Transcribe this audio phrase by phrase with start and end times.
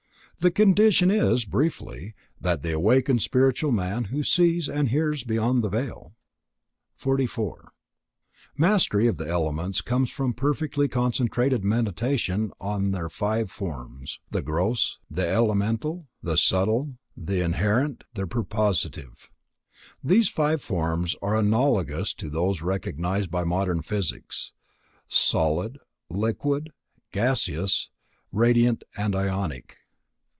[0.39, 5.63] The condition is, briefly, that of the awakened spiritual man, who sees and hears beyond
[5.63, 6.15] the veil.
[6.95, 7.71] 44.
[8.57, 14.97] Mastery of the elements comes from perfectly concentrated Meditation on their five forms: the gross,
[15.11, 19.29] the elemental, the subtle, the inherent, the purposive.
[20.03, 24.53] These five forms are analogous to those recognized by modern physics:
[25.07, 25.77] solid,
[26.09, 26.71] liquid,
[27.11, 27.91] gaseous,
[28.31, 29.77] radiant and ionic.